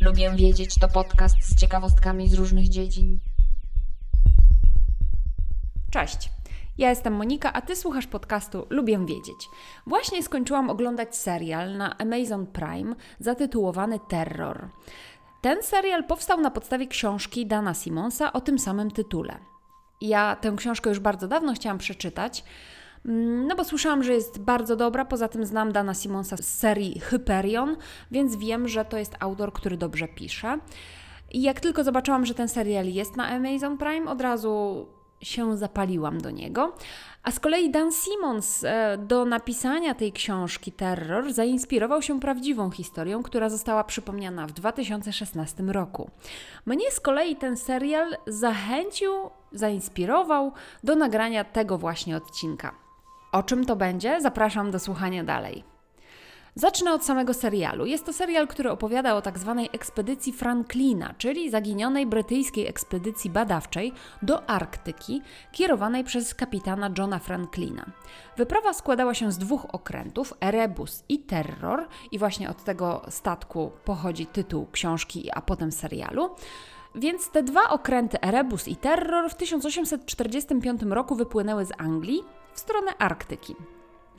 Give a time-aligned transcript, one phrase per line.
[0.00, 3.18] Lubię wiedzieć to podcast z ciekawostkami z różnych dziedzin.
[5.90, 6.30] Cześć.
[6.78, 9.48] Ja jestem Monika, a ty słuchasz podcastu Lubię Wiedzieć.
[9.86, 14.68] Właśnie skończyłam oglądać serial na Amazon Prime zatytułowany Terror.
[15.42, 19.38] Ten serial powstał na podstawie książki Dana Simonsa o tym samym tytule.
[20.00, 22.44] Ja tę książkę już bardzo dawno chciałam przeczytać,
[23.06, 27.00] mm, no bo słyszałam, że jest bardzo dobra, poza tym znam Dana Simonsa z serii
[27.00, 27.76] Hyperion,
[28.10, 30.58] więc wiem, że to jest autor, który dobrze pisze.
[31.30, 34.86] I jak tylko zobaczyłam, że ten serial jest na Amazon Prime, od razu
[35.22, 36.72] się zapaliłam do niego.
[37.22, 43.22] A z kolei Dan Simmons e, do napisania tej książki Terror zainspirował się prawdziwą historią,
[43.22, 46.10] która została przypomniana w 2016 roku.
[46.66, 49.12] Mnie z kolei ten serial zachęcił,
[49.52, 50.52] zainspirował
[50.84, 52.74] do nagrania tego właśnie odcinka.
[53.32, 54.20] O czym to będzie?
[54.20, 55.64] Zapraszam do słuchania dalej.
[56.54, 57.86] Zacznę od samego serialu.
[57.86, 63.92] Jest to serial, który opowiada o tak zwanej ekspedycji Franklina, czyli zaginionej brytyjskiej ekspedycji badawczej
[64.22, 65.22] do Arktyki,
[65.52, 67.86] kierowanej przez kapitana Johna Franklina.
[68.36, 74.26] Wyprawa składała się z dwóch okrętów, Erebus i Terror, i właśnie od tego statku pochodzi
[74.26, 76.30] tytuł książki, a potem serialu.
[76.94, 82.92] Więc te dwa okręty Erebus i Terror w 1845 roku wypłynęły z Anglii w stronę
[82.98, 83.56] Arktyki.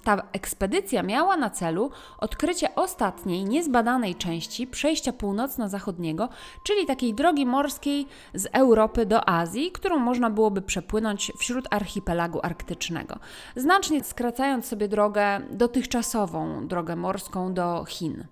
[0.04, 6.30] Ta ekspedycja miała na celu odkrycie ostatniej, niezbadanej części przejścia północno-zachodniego,
[6.64, 13.20] czyli takiej drogi morskiej z Europy do Azji, którą można byłoby przepłynąć wśród archipelagu arktycznego,
[13.56, 18.26] znacznie skracając sobie drogę dotychczasową, drogę morską do Chin.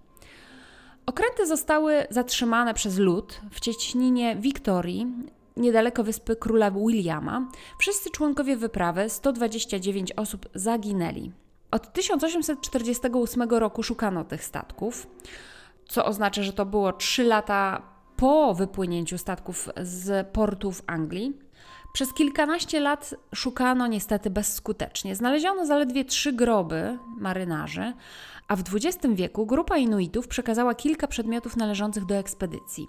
[1.06, 5.08] Okręty zostały zatrzymane przez lud w cieśninie Wiktorii,
[5.58, 7.48] niedaleko wyspy króla Williama.
[7.80, 11.32] Wszyscy członkowie wyprawy, 129 osób, zaginęli.
[11.72, 15.08] Od 1848 roku szukano tych statków,
[15.88, 17.82] co oznacza, że to było 3 lata
[18.18, 21.34] po wypłynięciu statków z portów Anglii.
[21.94, 25.16] Przez kilkanaście lat szukano niestety bezskutecznie.
[25.16, 27.94] Znaleziono zaledwie trzy groby marynarzy,
[28.48, 32.88] a w XX wieku grupa Inuitów przekazała kilka przedmiotów należących do ekspedycji.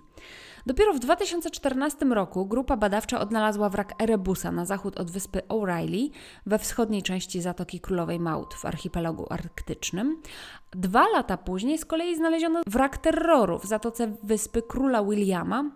[0.67, 6.11] Dopiero w 2014 roku grupa badawcza odnalazła wrak Erebusa na zachód od wyspy O'Reilly
[6.47, 10.23] we wschodniej części Zatoki Królowej Maut w archipelagu arktycznym.
[10.71, 15.71] Dwa lata później z kolei znaleziono wrak terroru w zatoce wyspy Króla Williama,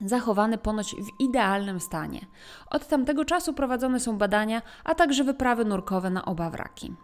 [0.00, 2.26] zachowany ponoć w idealnym stanie.
[2.70, 6.94] Od tamtego czasu prowadzone są badania, a także wyprawy nurkowe na oba wraki.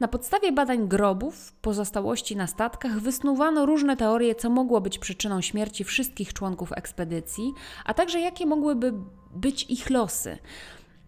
[0.00, 5.84] Na podstawie badań grobów, pozostałości na statkach, wysnuwano różne teorie, co mogło być przyczyną śmierci
[5.84, 7.52] wszystkich członków ekspedycji,
[7.84, 8.92] a także jakie mogłyby
[9.34, 10.38] być ich losy.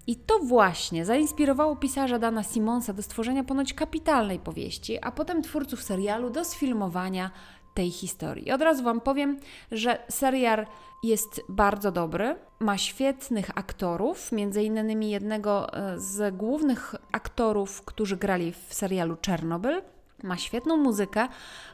[0.06, 5.82] I to właśnie zainspirowało pisarza Dana Simonsa do stworzenia ponoć kapitalnej powieści, a potem twórców
[5.82, 7.30] serialu do sfilmowania
[7.76, 8.52] tej historii.
[8.52, 9.38] Od razu Wam powiem,
[9.72, 10.66] że serial
[11.02, 18.52] jest bardzo dobry, ma świetnych aktorów, między innymi jednego e, z głównych aktorów, którzy grali
[18.52, 19.82] w serialu Czernobyl.
[20.22, 21.28] Ma świetną muzykę,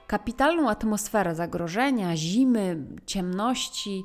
[0.07, 2.77] kapitalną atmosferę zagrożenia, zimy,
[3.07, 4.05] ciemności,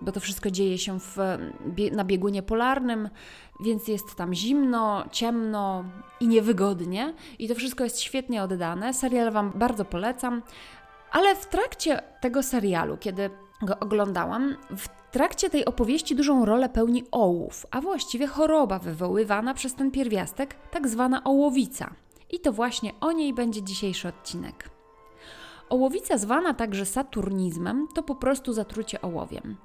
[0.00, 1.16] bo to wszystko dzieje się w,
[1.92, 3.08] na biegunie polarnym,
[3.60, 5.84] więc jest tam zimno, ciemno
[6.20, 7.14] i niewygodnie.
[7.38, 8.94] I to wszystko jest świetnie oddane.
[8.94, 10.42] Serial Wam bardzo polecam.
[11.14, 13.30] Ale w trakcie tego serialu, kiedy
[13.62, 19.74] go oglądałam, w trakcie tej opowieści dużą rolę pełni ołów, a właściwie choroba wywoływana przez
[19.74, 21.90] ten pierwiastek, tak zwana ołowica.
[22.30, 24.73] I to właśnie o niej będzie dzisiejszy odcinek.
[25.68, 29.56] Ołowica, zwana także saturnizmem, to po prostu zatrucie ołowiem.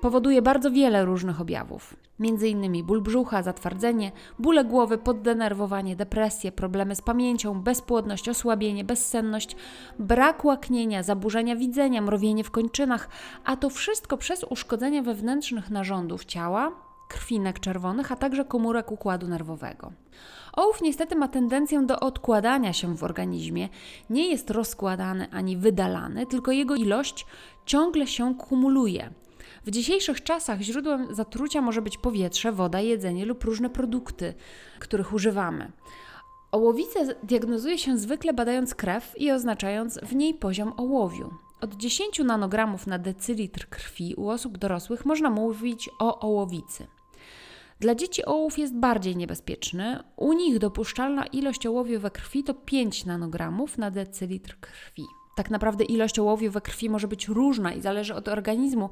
[0.00, 2.86] Powoduje bardzo wiele różnych objawów, m.in.
[2.86, 9.56] ból brzucha, zatwardzenie, bóle głowy, poddenerwowanie, depresję, problemy z pamięcią, bezpłodność, osłabienie, bezsenność,
[9.98, 13.08] brak łaknienia, zaburzenia widzenia, mrowienie w kończynach,
[13.44, 16.72] a to wszystko przez uszkodzenie wewnętrznych narządów ciała,
[17.12, 19.92] krwinek czerwonych, a także komórek układu nerwowego.
[20.52, 23.68] Ołów niestety ma tendencję do odkładania się w organizmie,
[24.10, 27.26] nie jest rozkładany ani wydalany, tylko jego ilość
[27.66, 29.10] ciągle się kumuluje.
[29.66, 34.34] W dzisiejszych czasach źródłem zatrucia może być powietrze, woda, jedzenie lub różne produkty,
[34.78, 35.72] których używamy.
[36.52, 41.30] Ołowicę diagnozuje się zwykle badając krew i oznaczając w niej poziom ołowiu.
[41.60, 46.86] Od 10 nanogramów na decylitr krwi u osób dorosłych można mówić o ołowicy.
[47.82, 50.02] Dla dzieci ołów jest bardziej niebezpieczny.
[50.16, 55.04] U nich dopuszczalna ilość ołowiu we krwi to 5 nanogramów na decylitr krwi.
[55.36, 58.90] Tak naprawdę ilość ołowiu we krwi może być różna i zależy od organizmu,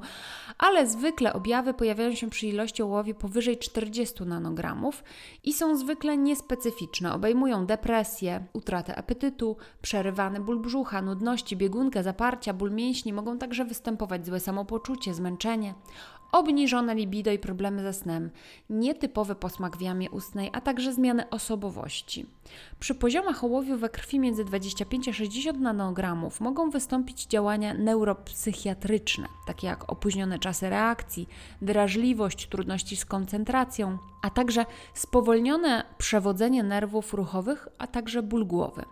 [0.57, 5.03] ale zwykle objawy pojawiają się przy ilości ołowiu powyżej 40 nanogramów
[5.43, 7.13] i są zwykle niespecyficzne.
[7.13, 13.13] Obejmują depresję, utratę apetytu, przerywany ból brzucha, nudności, biegunkę, zaparcia, ból mięśni.
[13.13, 15.73] Mogą także występować złe samopoczucie, zmęczenie,
[16.31, 18.29] obniżone libido i problemy ze snem,
[18.69, 22.25] nietypowy posmak w jamie ustnej, a także zmiany osobowości.
[22.79, 29.67] Przy poziomach ołowiu we krwi między 25 a 60 nanogramów mogą wystąpić działania neuropsychiatryczne, takie
[29.67, 31.29] jak opóźnione czasy reakcji,
[31.61, 38.85] wyraźliwość, trudności z koncentracją, a także spowolnione przewodzenie nerwów ruchowych, a także ból głowy.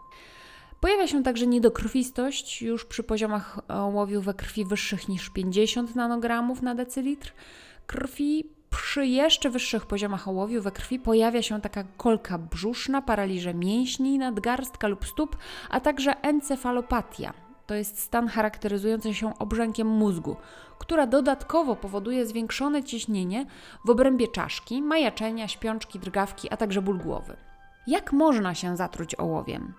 [0.79, 6.75] Pojawia się także niedokrwistość już przy poziomach ołowiu we krwi wyższych niż 50 nanogramów na
[6.75, 7.33] decylitr
[7.87, 8.49] krwi.
[8.69, 14.87] Przy jeszcze wyższych poziomach ołowiu we krwi pojawia się taka kolka brzuszna, paraliże mięśni, nadgarstka
[14.87, 15.37] lub stóp,
[15.69, 17.33] a także encefalopatia.
[17.67, 20.35] To jest stan charakteryzujący się obrzękiem mózgu,
[20.79, 23.45] która dodatkowo powoduje zwiększone ciśnienie
[23.85, 27.48] w obrębie czaszki, majaczenia, śpiączki, drgawki, a także ból głowy.
[27.89, 29.73] Jak można się zatruć ołowiem?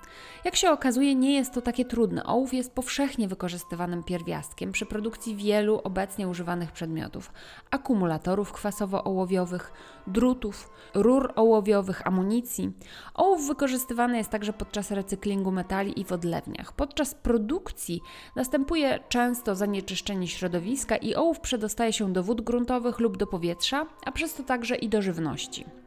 [0.45, 2.25] Jak się okazuje, nie jest to takie trudne.
[2.25, 7.33] Ołów jest powszechnie wykorzystywanym pierwiastkiem przy produkcji wielu obecnie używanych przedmiotów:
[7.71, 9.73] akumulatorów kwasowo-ołowiowych,
[10.07, 12.73] drutów, rur ołowiowych, amunicji.
[13.15, 16.73] Ołów wykorzystywany jest także podczas recyklingu metali i w odlewniach.
[16.73, 18.01] Podczas produkcji
[18.37, 24.13] następuje często zanieczyszczenie środowiska i ołów przedostaje się do wód gruntowych lub do powietrza, a
[24.13, 25.80] przez to także i do żywności.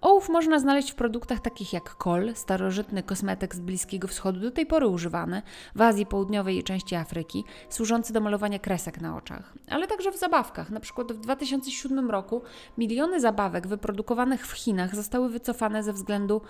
[0.00, 4.66] Ołów można znaleźć w produktach takich jak kol, starożytny kosmetyk z Bliskiego Wschodu, do tej
[4.66, 5.42] pory używany,
[5.74, 10.16] w Azji Południowej i części Afryki, służący do malowania kresek na oczach, ale także w
[10.16, 10.70] zabawkach.
[10.70, 12.42] Na przykład w 2007 roku
[12.78, 16.40] miliony zabawek wyprodukowanych w Chinach zostały wycofane ze względu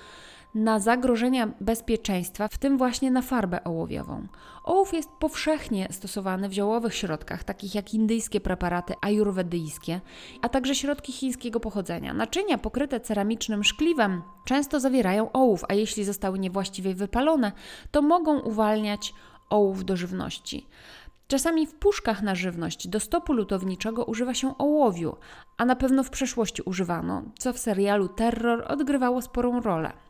[0.56, 4.26] na zagrożenia bezpieczeństwa, w tym właśnie na farbę ołowiową.
[4.64, 10.00] Ołów jest powszechnie stosowany w ziołowych środkach, takich jak indyjskie preparaty ajurwedyjskie,
[10.42, 12.14] a także środki chińskiego pochodzenia.
[12.14, 17.52] Naczynia pokryte ceramicznym szkliwem często zawierają ołów, a jeśli zostały niewłaściwie wypalone,
[17.90, 19.14] to mogą uwalniać
[19.50, 20.66] ołów do żywności.
[21.28, 25.16] Czasami w puszkach na żywność do stopu lutowniczego używa się ołowiu,
[25.56, 30.05] a na pewno w przeszłości używano, co w serialu Terror odgrywało sporą rolę.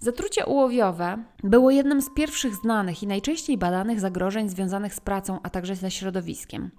[0.00, 5.50] Zatrucie ołowiowe było jednym z pierwszych znanych i najczęściej badanych zagrożeń związanych z pracą, a
[5.50, 6.70] także ze środowiskiem.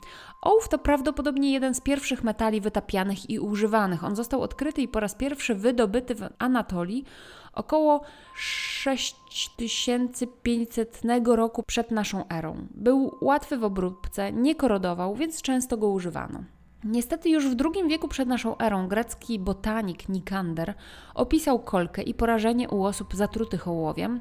[0.42, 4.04] Ołów to prawdopodobnie jeden z pierwszych metali wytapianych i używanych.
[4.04, 7.06] On został odkryty i po raz pierwszy wydobyty w Anatolii
[7.54, 8.02] około
[8.36, 12.68] 6500 roku przed naszą erą.
[12.72, 16.44] Był łatwy w obróbce, nie korodował, więc często go używano.
[16.84, 20.74] Niestety już w II wieku przed naszą erą grecki botanik Nikander
[21.16, 24.20] opisał kolkę i porażenie u osób zatrutych ołowiem,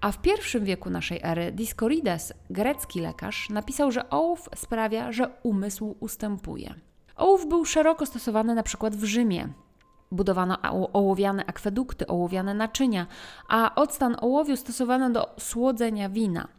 [0.00, 5.96] a w I wieku naszej ery Diskorides, grecki lekarz, napisał, że ołów sprawia, że umysł
[6.00, 6.74] ustępuje.
[7.16, 9.48] Ołów był szeroko stosowany przykład w Rzymie.
[10.12, 10.58] Budowano
[10.92, 13.06] ołowiane akwedukty, ołowiane naczynia,
[13.48, 16.48] a octan ołowiu stosowano do słodzenia wina–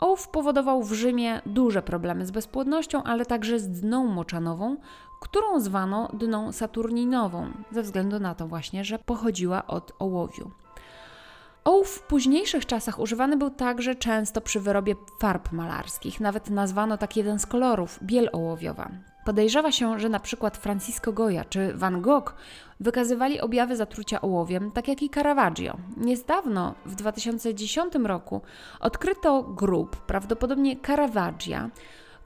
[0.00, 4.76] Ołów powodował w Rzymie duże problemy z bezpłodnością, ale także z dną moczanową,
[5.20, 10.50] którą zwano dną saturninową, ze względu na to właśnie, że pochodziła od ołowiu.
[11.64, 16.20] Ołów w późniejszych czasach używany był także często przy wyrobie farb malarskich.
[16.20, 18.90] Nawet nazwano tak jeden z kolorów biel ołowiowa.
[19.28, 22.34] Podejrzewa się, że na przykład Francisco Goya czy Van Gogh
[22.80, 25.76] wykazywali objawy zatrucia ołowiem, tak jak i Caravaggio.
[25.96, 28.40] Niedawno, w 2010 roku,
[28.80, 31.70] odkryto grób, prawdopodobnie Caravaggia,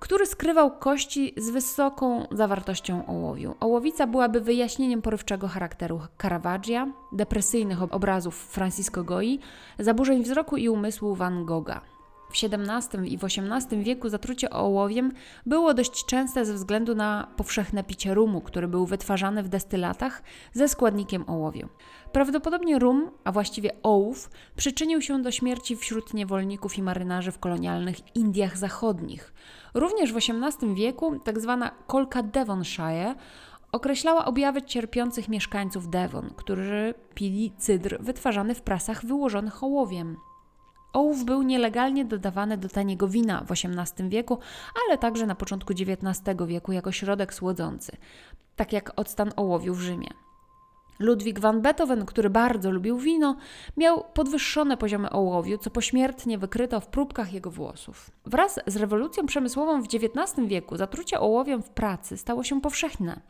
[0.01, 3.55] który skrywał kości z wysoką zawartością ołowiu.
[3.61, 9.39] Ołowica byłaby wyjaśnieniem porywczego charakteru Caravaggia, depresyjnych obrazów Francisco Goi,
[9.79, 11.92] zaburzeń wzroku i umysłu Van Gogha.
[12.33, 15.13] W XVII i w XVIII wieku zatrucie ołowiem
[15.47, 20.23] było dość częste ze względu na powszechne picie rumu, który był wytwarzany w destylatach
[20.53, 21.69] ze składnikiem ołowiu.
[22.13, 28.17] Prawdopodobnie rum, a właściwie ołów, przyczynił się do śmierci wśród niewolników i marynarzy w kolonialnych
[28.17, 29.33] Indiach Zachodnich.
[29.75, 31.59] Również w XVIII wieku tzw.
[31.61, 33.15] Tak kolka Devonshire
[33.73, 40.17] określała objawy cierpiących mieszkańców Devon, którzy pili cydr wytwarzany w prasach wyłożonych ołowiem.
[40.93, 44.39] Ołów był nielegalnie dodawany do taniego wina w XVIII wieku,
[44.87, 47.97] ale także na początku XIX wieku jako środek słodzący,
[48.57, 50.09] tak jak octan ołowiu w Rzymie.
[50.99, 53.37] Ludwik van Beethoven, który bardzo lubił wino,
[53.77, 58.11] miał podwyższone poziomy ołowiu, co pośmiertnie wykryto w próbkach jego włosów.
[58.27, 63.21] Wraz z rewolucją przemysłową w XIX wieku zatrucie ołowiem w pracy stało się powszechne.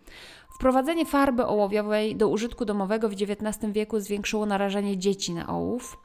[0.54, 5.98] Wprowadzenie farby ołowiowej do użytku domowego w XIX wieku zwiększyło narażenie dzieci na ołów.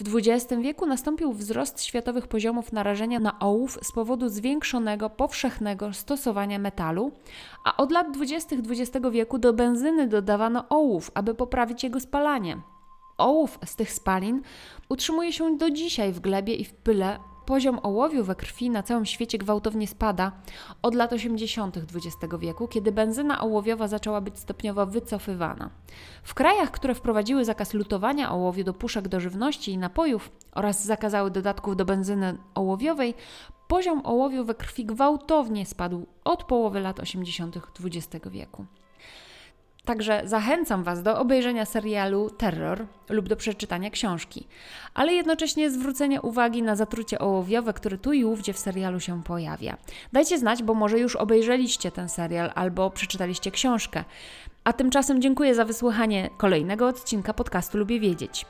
[0.00, 6.58] W XX wieku nastąpił wzrost światowych poziomów narażenia na ołów z powodu zwiększonego, powszechnego stosowania
[6.58, 7.12] metalu,
[7.64, 8.56] a od lat 20.
[8.56, 12.58] XX wieku do benzyny dodawano ołów, aby poprawić jego spalanie.
[13.16, 14.42] Ołów z tych spalin
[14.88, 19.06] utrzymuje się do dzisiaj w glebie i w pyle Poziom ołowiu we krwi na całym
[19.06, 20.32] świecie gwałtownie spada
[20.82, 21.76] od lat 80.
[21.76, 25.70] XX wieku, kiedy benzyna ołowiowa zaczęła być stopniowo wycofywana.
[26.22, 31.30] W krajach, które wprowadziły zakaz lutowania ołowiu do puszek do żywności i napojów oraz zakazały
[31.30, 33.14] dodatków do benzyny ołowiowej,
[33.68, 37.58] poziom ołowiu we krwi gwałtownie spadł od połowy lat 80.
[37.84, 38.66] XX wieku.
[39.88, 44.46] Także zachęcam Was do obejrzenia serialu Terror lub do przeczytania książki,
[44.94, 49.76] ale jednocześnie zwrócenia uwagi na zatrucie ołowiowe, które tu i ówdzie w serialu się pojawia.
[50.12, 54.04] Dajcie znać, bo może już obejrzeliście ten serial albo przeczytaliście książkę.
[54.64, 58.46] A tymczasem dziękuję za wysłuchanie kolejnego odcinka podcastu Lubię Wiedzieć.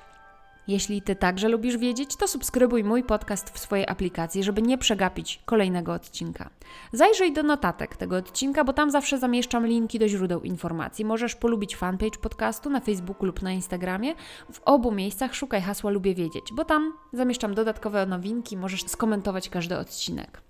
[0.69, 5.43] Jeśli Ty także lubisz wiedzieć, to subskrybuj mój podcast w swojej aplikacji, żeby nie przegapić
[5.45, 6.51] kolejnego odcinka.
[6.93, 11.05] Zajrzyj do notatek tego odcinka, bo tam zawsze zamieszczam linki do źródeł informacji.
[11.05, 14.15] Możesz polubić fanpage podcastu na Facebooku lub na Instagramie.
[14.53, 19.79] W obu miejscach szukaj hasła Lubię Wiedzieć, bo tam zamieszczam dodatkowe nowinki, możesz skomentować każdy
[19.79, 20.43] odcinek.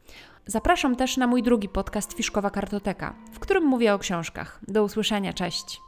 [0.46, 4.60] Zapraszam też na mój drugi podcast Fiszkowa Kartoteka, w którym mówię o książkach.
[4.68, 5.87] Do usłyszenia, cześć!